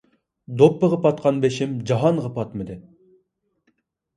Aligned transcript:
دوپپىغا 0.61 0.97
پاتقان 1.03 1.37
بېشىم 1.43 1.75
جاھانغا 1.91 2.33
پاتمىدى. 2.39 2.79